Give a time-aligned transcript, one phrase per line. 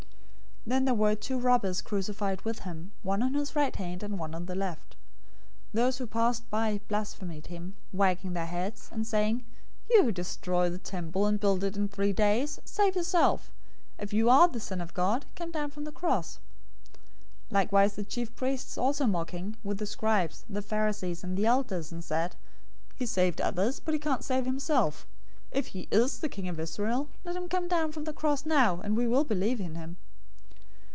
[0.67, 4.19] 027:038 Then there were two robbers crucified with him, one on his right hand and
[4.19, 4.95] one on the left.
[5.73, 9.45] 027:039 Those who passed by blasphemed him, wagging their heads, 027:040 and saying,
[9.89, 13.51] "You who destroy the temple, and build it in three days, save yourself!
[13.97, 16.37] If you are the Son of God, come down from the cross!"
[16.93, 16.99] 027:041
[17.53, 21.35] Likewise the chief priests also mocking, with the scribes, the Pharisees,{TR omits "the Pharisees"} and
[21.37, 22.37] the elders, said, 027:042
[22.97, 25.07] "He saved others, but he can't save himself.
[25.49, 28.79] If he is the King of Israel, let him come down from the cross now,
[28.81, 29.97] and we will believe in him.